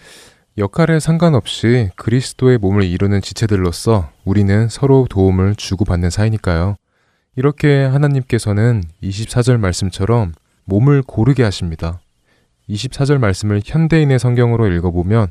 [0.58, 6.76] 역할에 상관없이 그리스도의 몸을 이루는 지체들로서 우리는 서로 도움을 주고받는 사이니까요.
[7.36, 10.32] 이렇게 하나님께서는 24절 말씀처럼
[10.64, 12.00] 몸을 고르게 하십니다.
[12.68, 15.28] 24절 말씀을 현대인의 성경으로 읽어보면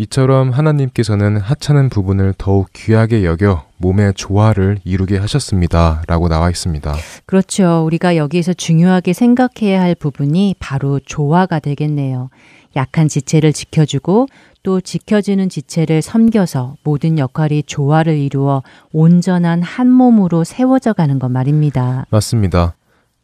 [0.00, 6.02] 이처럼 하나님께서는 하찮은 부분을 더욱 귀하게 여겨 몸의 조화를 이루게 하셨습니다.
[6.06, 6.94] 라고 나와 있습니다.
[7.26, 7.82] 그렇죠.
[7.84, 12.30] 우리가 여기에서 중요하게 생각해야 할 부분이 바로 조화가 되겠네요.
[12.76, 14.28] 약한 지체를 지켜주고
[14.62, 22.06] 또 지켜지는 지체를 섬겨서 모든 역할이 조화를 이루어 온전한 한 몸으로 세워져 가는 것 말입니다.
[22.10, 22.74] 맞습니다.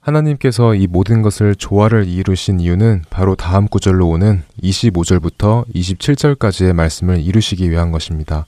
[0.04, 7.70] 하나님께서 이 모든 것을 조화를 이루신 이유는 바로 다음 구절로 오는 25절부터 27절까지의 말씀을 이루시기
[7.70, 8.46] 위한 것입니다.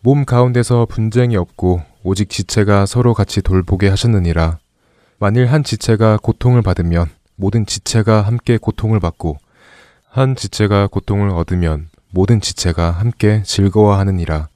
[0.00, 4.58] 몸 가운데서 분쟁이 없고 오직 지체가 서로 같이 돌보게 하셨느니라.
[5.18, 9.38] 만일 한 지체가 고통을 받으면 모든 지체가 함께 고통을 받고
[10.08, 14.48] 한 지체가 고통을 얻으면 모든 지체가 함께 즐거워하느니라.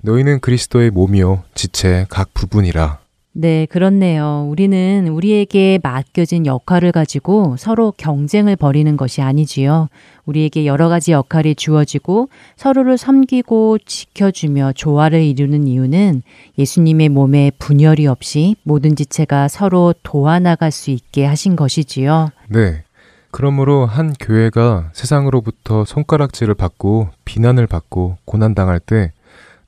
[0.00, 3.01] 너희는 그리스도의 몸이요 지체 각 부분이라.
[3.34, 4.46] 네, 그렇네요.
[4.50, 9.88] 우리는 우리에게 맡겨진 역할을 가지고 서로 경쟁을 벌이는 것이 아니지요.
[10.26, 16.22] 우리에게 여러 가지 역할이 주어지고 서로를 섬기고 지켜주며 조화를 이루는 이유는
[16.58, 22.30] 예수님의 몸에 분열이 없이 모든 지체가 서로 도와나갈 수 있게 하신 것이지요.
[22.48, 22.84] 네.
[23.30, 29.12] 그러므로 한 교회가 세상으로부터 손가락질을 받고 비난을 받고 고난당할 때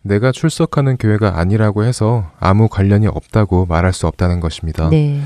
[0.04, 4.90] 내가 출석하는 교회가 아니라고 해서 아무 관련이 없다고 말할 수 없다는 것입니다.
[4.90, 5.20] 네.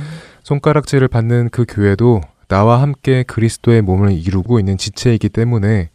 [0.44, 5.90] 손가락질을 받는 그 교회도 나와 함께 그리스도의 몸을 이루고 있는 지체이기 때문에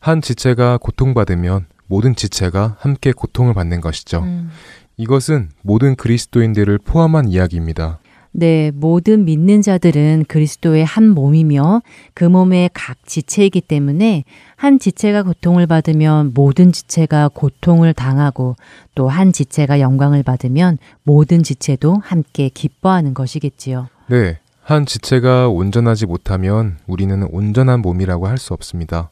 [0.00, 4.20] 한 지체가 고통받으면 모든 지체가 함께 고통을 받는 것이죠.
[4.22, 4.50] 음.
[4.96, 7.98] 이것은 모든 그리스도인들을 포함한 이야기입니다.
[8.32, 11.82] 네, 모든 믿는 자들은 그리스도의 한 몸이며
[12.14, 14.24] 그 몸의 각 지체이기 때문에
[14.56, 18.56] 한 지체가 고통을 받으면 모든 지체가 고통을 당하고
[18.94, 23.88] 또 한 지체가 영광을 받으면 모든 지체도 함께 기뻐하는 것이겠지요.
[24.08, 24.38] 네.
[24.62, 29.10] 한 지체가 온전하지 못하면 우리는 온전한 몸이라고 할 수 없습니다.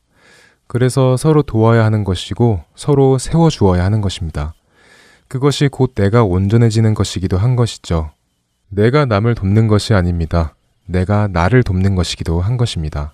[0.68, 4.54] 그래서 서로 도와야 하는 것이고 서로 세워주어야 하는 것입니다.
[5.28, 8.10] 그것이 곧 내가 온전해지는 것이기도 한 것이죠.
[8.70, 10.54] 내가 남을 돕는 것이 아닙니다.
[10.86, 13.12] 내가 나를 돕는 것이기도 한 것입니다.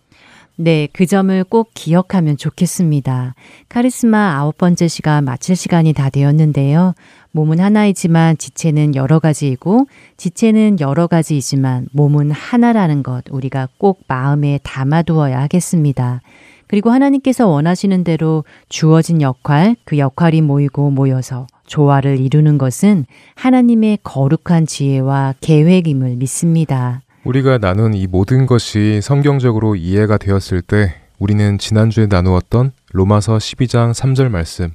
[0.59, 3.35] 네, 그 점을 꼭 기억하면 좋겠습니다.
[3.69, 6.95] 카리스마 아홉 번째 시간 마칠 시간이 다 되었는데요.
[7.33, 15.41] 몸은 하나이지만 지체는 여러 가지이고 지체는 여러 가지이지만 몸은 하나라는 것 우리가 꼭 마음에 담아두어야
[15.41, 16.23] 하겠습니다.
[16.67, 24.67] 그리고 하나님께서 원하시는 대로 주어진 역할, 그 역할이 모이고 모여서 조화를 이루는 것은 하나님의 거룩한
[24.67, 27.03] 지혜와 계획임을 믿습니다.
[27.25, 34.29] 우리가 나눈 이 모든 것이 성경적으로 이해가 되었을 때 우리는 지난주에 나누었던 로마서 12장 3절
[34.29, 34.71] 말씀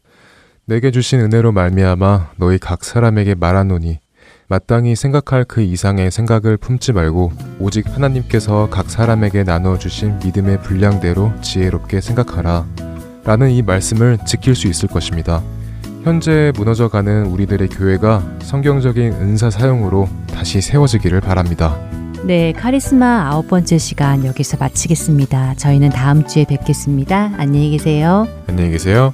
[0.66, 4.00] 내게 주신 은혜로 말미암아 너희 각 사람에게 말하노니
[4.48, 11.32] 마땅히 생각할 그 이상의 생각을 품지 말고 오직 하나님께서 각 사람에게 나누어 주신 믿음의 분량대로
[11.42, 12.68] 지혜롭게 생각하라
[13.24, 15.42] 라는 이 말씀을 지킬 수 있을 것입니다.
[16.04, 21.80] 현재 무너져가는 우리들의 교회가 성경적인 은사 사용으로 다시 세워지기를 바랍니다.
[22.24, 25.56] 네, 카리스마 아홉 번째 시간 여기서 마치겠습니다.
[25.56, 27.32] 저희는 다음 주에 뵙겠습니다.
[27.38, 28.28] 안녕히 계세요.
[28.48, 29.14] 안녕히 계세요.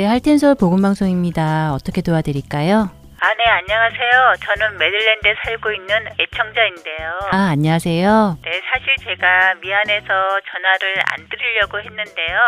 [0.00, 1.74] 네, 할텐서울 복음방송입니다.
[1.74, 2.88] 어떻게 도와드릴까요?
[3.20, 4.32] 아, 네, 안녕하세요.
[4.40, 7.18] 저는 메릴랜드에 살고 있는 애청자인데요.
[7.32, 8.38] 아, 안녕하세요.
[8.40, 12.38] 네, 사실 제가 미안해서 전화를 안 드리려고 했는데요.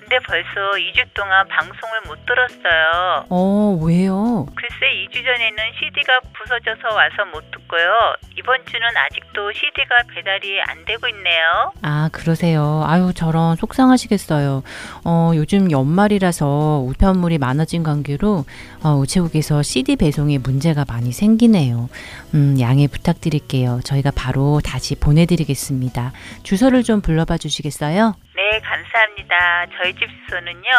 [0.00, 3.24] 근데 벌써 2주 동안 방송을 못 들었어요.
[3.30, 4.46] 어, 왜요?
[4.56, 6.18] 글쎄 2주 전에는 CD가
[6.50, 8.14] 부서져서 와서 못 듣고요.
[8.36, 11.72] 이번 주는 아직도 CD가 배달이 안 되고 있네요.
[11.82, 12.82] 아, 그러세요.
[12.86, 14.62] 아유, 저런 속상하시겠어요.
[15.04, 18.44] 어, 요즘 연말이라서 우편물이 많아진 관계로
[18.82, 21.88] 어, 우체국에서 CD 배송에 문제가 많이 생기네요.
[22.34, 23.80] 음, 양해 부탁드릴게요.
[23.84, 26.12] 저희가 바로 다시 보내드리겠습니다.
[26.42, 28.16] 주소를 좀 불러봐 주시겠어요?
[28.34, 29.66] 네, 감사합니다.
[29.78, 30.70] 저희 집 주소는요.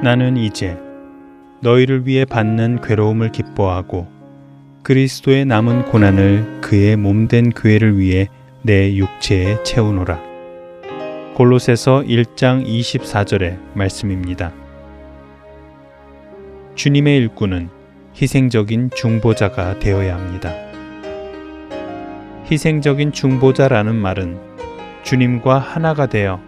[0.00, 0.78] 나는 이제
[1.60, 4.06] 너희를 위해 받는 괴로움을 기뻐하고
[4.84, 8.28] 그리스도의 남은 고난을 그의 몸된 교회를 위해
[8.62, 10.29] 내 육체에 채우노라.
[11.34, 14.52] 골로새서 1장 24절의 말씀입니다.
[16.74, 17.70] 주님의 일꾼은
[18.20, 20.52] 희생적인 중보자가 되어야 합니다.
[22.50, 24.38] 희생적인 중보자라는 말은
[25.04, 26.40] 주님과 하나가 되어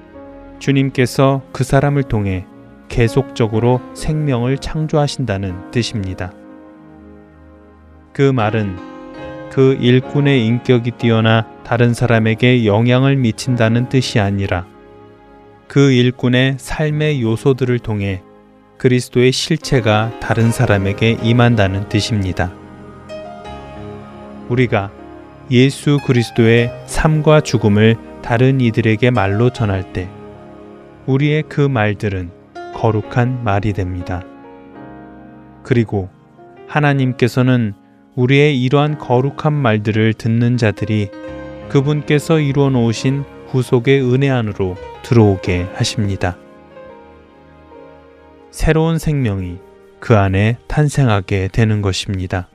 [0.59, 2.45] 주님께서 그 사람을 통해
[2.89, 6.33] 계속적으로 생명을 창조하신다는 뜻입니다.
[8.13, 8.77] 그 말은
[9.51, 14.72] 그 일꾼의 인격이 뛰어나 다른 사람에게 영향을 미친다는 뜻이 아니라
[15.73, 18.21] 그 일꾼의 삶의 요소들을 통해
[18.77, 22.53] 그리스도의 실체가 다른 사람에게 임한다는 뜻입니다.
[24.51, 24.93] 우리가
[25.51, 30.11] 예수 그리스도의 삶과 죽음을 다른 이들에게 말로 전할 때
[31.07, 32.31] 우리의 그 말들은
[32.75, 34.23] 거룩한 말이 됩니다.
[35.63, 36.11] 그리고
[36.69, 37.73] 하나님께서는
[38.15, 41.09] 우리의 이러한 거룩한 말들을 듣는 자들이
[41.71, 46.39] 그분께서 이루어 놓으신 구속의 은혜 안으로 들어오게 하십니다.
[48.51, 49.59] 새로운 생명이
[50.01, 52.49] 그 안에 탄생하게 되는 것입니다.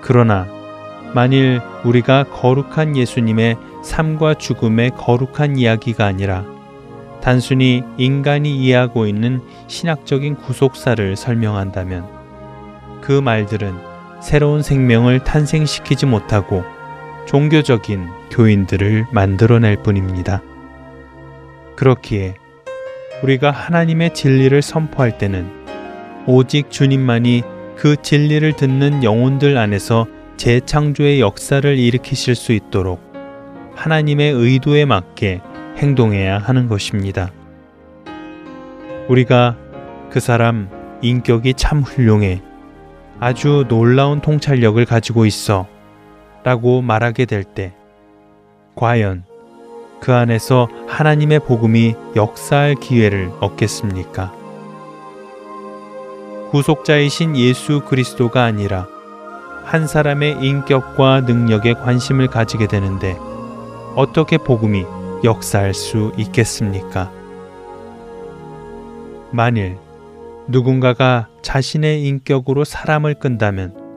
[0.00, 0.46] 그러나
[1.14, 6.46] 만일 우리가 거룩한 예수님의 삶과 죽음의 거룩한 이야기가 아니라
[7.20, 12.06] 단순히 인간이 이해하고 있는 신학적인 구속사를 설명한다면
[13.02, 13.74] 그 말들은
[14.22, 16.77] 새로운 생명을 탄생시키지 못하고
[17.28, 20.40] 종교적인 교인들을 만들어낼 뿐입니다.
[21.76, 22.36] 그렇기에
[23.22, 25.46] 우리가 하나님의 진리를 선포할 때는
[26.26, 27.42] 오직 주님만이
[27.76, 30.06] 그 진리를 듣는 영혼들 안에서
[30.38, 33.02] 재창조의 역사를 일으키실 수 있도록
[33.74, 35.42] 하나님의 의도에 맞게
[35.76, 37.30] 행동해야 하는 것입니다.
[39.08, 39.54] 우리가
[40.08, 40.70] 그 사람
[41.02, 42.40] 인격이 참 훌륭해.
[43.20, 45.66] 아주 놀라운 통찰력을 가지고 있어.
[46.48, 47.74] 라고 말하게 될 때,
[48.74, 49.24] 과연
[50.00, 54.32] 그 안에서 하나님의 복음이 역사할 기회를 얻겠습니까?
[56.50, 58.88] 구속자이신 예수 그리스도가 아니라
[59.66, 63.18] 한 사람의 인격과 능력에 관심을 가지게 되는데
[63.94, 64.86] 어떻게 복음이
[65.24, 67.12] 역사할 수 있겠습니까?
[69.32, 69.76] 만일
[70.46, 73.87] 누군가가 자신의 인격으로 사람을 끈다면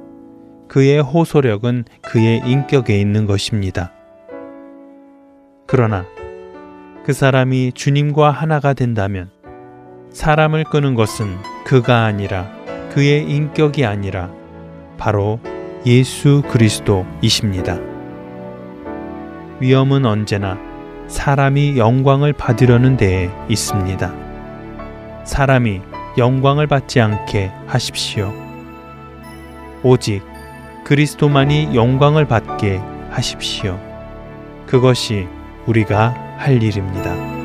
[0.72, 3.91] 그의 호소력은 그의 인격에 있는 것입니다.
[5.67, 6.05] 그러나
[7.05, 9.30] 그 사람이 주님과 하나가 된다면
[10.11, 12.49] 사람을 끄는 것은 그가 아니라
[12.93, 14.32] 그의 인격이 아니라
[14.97, 15.41] 바로
[15.86, 17.78] 예수 그리스도이십니다.
[19.59, 20.57] 위험은 언제나
[21.07, 24.13] 사람이 영광을 받으려는 데에 있습니다.
[25.26, 25.82] 사람이
[26.17, 28.34] 영광을 받지 않게 하십시오.
[29.84, 30.31] 오직
[30.92, 32.82] 그리스도만이 영광을 받게
[33.12, 33.80] 하십시오.
[34.68, 35.26] 그것이
[35.66, 37.41] 우리가 할 일입니다.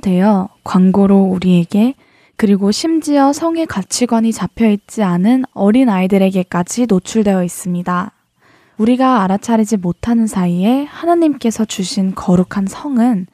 [0.00, 1.94] 되어 광고로 우리에게
[2.36, 8.12] 그리고 심지어 성의 가치관이 잡혀 있지 않은 어린 아이들에게까지 노출되어 있습니다.
[8.78, 13.26] 우리가 알아차리지 못하는 사이에 하나님께서 주신 거룩한 성은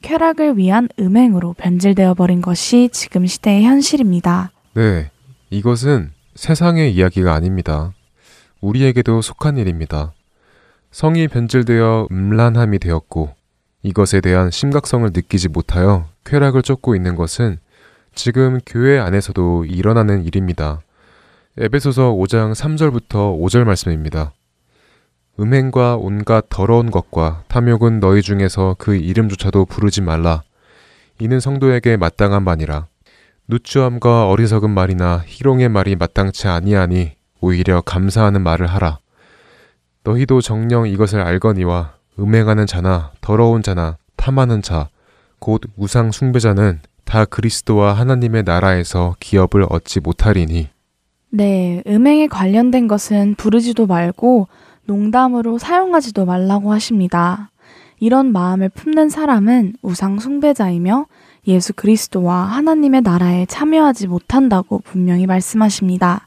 [0.00, 4.50] 쾌락을 위한 음행으로 변질되어 버린 것이 지금 시대의 현실입니다.
[4.74, 5.10] 네,
[5.50, 7.92] 이것은 세상의 이야기가 아닙니다.
[8.60, 10.14] 우리에게도 속한 일입니다.
[10.90, 13.34] 성이 변질되어 음란함이 되었고
[13.82, 17.58] 이것에 대한 심각성을 느끼지 못하여 쾌락을 쫓고 있는 것은
[18.14, 20.80] 지금 교회 안에서도 일어나는 일입니다.
[21.58, 24.32] 에베소서 5장 3절부터 5절 말씀입니다.
[25.38, 30.42] 음행과 온갖 더러운 것과 탐욕은 너희 중에서 그 이름조차도 부르지 말라.
[31.18, 32.86] 이는 성도에게 마땅한 바니라.
[33.48, 38.98] 누추함과 어리석은 말이나 희롱의 말이 마땅치 아니하니 오히려 감사하는 말을 하라.
[40.04, 44.88] 너희도 정령 이것을 알거니와 음행하는 자나 더러운 자나 탐하는 자,
[45.38, 50.68] 곧 우상 숭배자는 다 그리스도와 하나님의 나라에서 기업을 얻지 못하리니.
[51.30, 54.48] 네, 음행에 관련된 것은 부르지도 말고
[54.84, 57.50] 농담으로 사용하지도 말라고 하십니다.
[57.98, 61.06] 이런 마음을 품는 사람은 우상 숭배자이며
[61.46, 66.26] 예수 그리스도와 하나님의 나라에 참여하지 못한다고 분명히 말씀하십니다.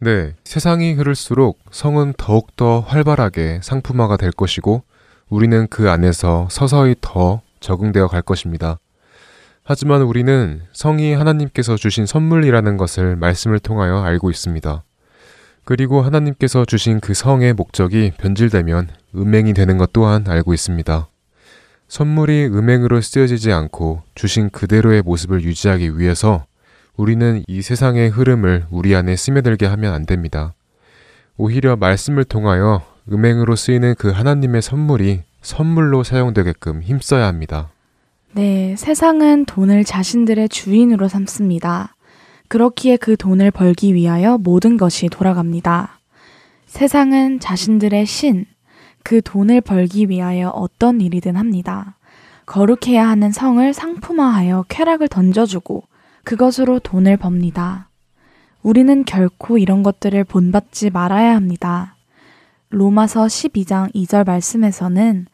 [0.00, 4.82] 네, 세상이 흐를수록 성은 더욱더 활발하게 상품화가 될 것이고
[5.28, 8.78] 우리는 그 안에서 서서히 더 적응되어 갈 것입니다.
[9.64, 14.82] 하지만 우리는 성이 하나님께서 주신 선물이라는 것을 말씀을 통하여 알고 있습니다.
[15.64, 21.08] 그리고 하나님께서 주신 그 성의 목적이 변질되면 음행이 되는 것 또한 알고 있습니다.
[21.88, 26.46] 선물이 음행으로 쓰여지지 않고 주신 그대로의 모습을 유지하기 위해서
[26.96, 30.54] 우리는 이 세상의 흐름을 우리 안에 스며들게 하면 안 됩니다.
[31.36, 32.82] 오히려 말씀을 통하여
[33.12, 37.70] 음행으로 쓰이는 그 하나님의 선물이 선물로 사용되게끔 힘써야 합니다.
[38.32, 41.94] 네, 세상은 돈을 자신들의 주인으로 삼습니다.
[42.48, 46.00] 그렇기에 그 돈을 벌기 위하여 모든 것이 돌아갑니다.
[46.66, 48.46] 세상은 자신들의 신,
[49.02, 51.96] 그 돈을 벌기 위하여 어떤 일이든 합니다.
[52.46, 55.84] 거룩해야 하는 성을 상품화하여 쾌락을 던져주고
[56.24, 57.88] 그것으로 돈을 법니다.
[58.62, 61.96] 우리는 결코 이런 것들을 본받지 말아야 합니다.
[62.70, 65.26] 로마서 12장 2절 말씀에서는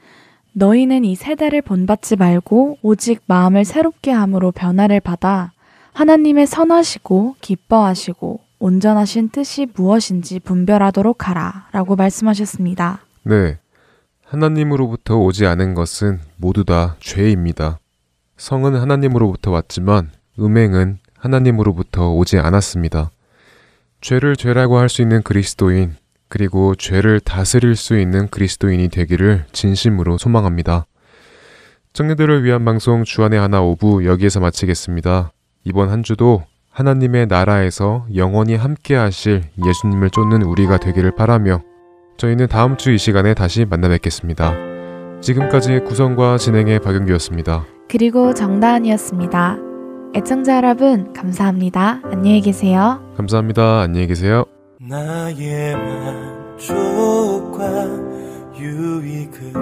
[0.52, 5.52] 너희는 이 세대를 본받지 말고 오직 마음을 새롭게 함으로 변화를 받아
[5.92, 13.00] 하나님의 선하시고 기뻐하시고 온전하신 뜻이 무엇인지 분별하도록 하라 라고 말씀하셨습니다.
[13.24, 13.58] 네.
[14.24, 17.78] 하나님으로부터 오지 않은 것은 모두 다 죄입니다.
[18.36, 23.10] 성은 하나님으로부터 왔지만 음행은 하나님으로부터 오지 않았습니다.
[24.00, 25.96] 죄를 죄라고 할 수 있는 그리스도인,
[26.34, 30.84] 그리고 죄를 다스릴 수 있는 그리스도인이 되기를 진심으로 소망합니다.
[31.92, 35.30] 청년들을 위한 방송 주안의 하나 오부 여기에서 마치겠습니다.
[35.62, 41.62] 이번 한 주도 하나님의 나라에서 영원히 함께 하실 예수님을 쫓는 우리가 되기를 바라며
[42.16, 44.54] 저희는 다음 주 이 시간에 다시 만나 뵙겠습니다.
[45.20, 47.64] 지금까지 구성과 진행의 박영규였습니다.
[47.88, 49.58] 그리고 정다은이었습니다.
[50.16, 52.00] 애청자 여러분, 감사합니다.
[52.06, 53.00] 안녕히 계세요.
[53.16, 53.82] 감사합니다.
[53.82, 54.46] 안녕히 계세요.
[54.86, 55.74] 나의
[56.58, 57.62] 만족과
[58.54, 59.54] 유익을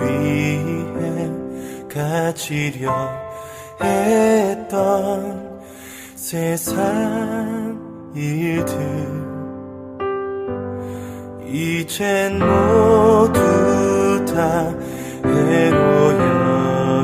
[0.00, 1.30] 위해
[1.88, 2.92] 가지려
[3.80, 5.60] 했던
[6.16, 7.78] 세상
[8.12, 8.74] 일들.
[11.46, 13.38] 이젠 모두
[14.26, 14.74] 다
[15.24, 16.10] 해로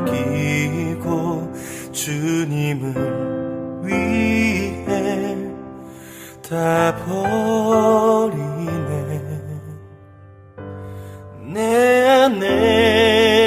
[0.00, 1.52] 여기고
[1.92, 3.29] 주님을
[6.50, 8.40] 다 버리네.
[11.52, 13.39] 내 안에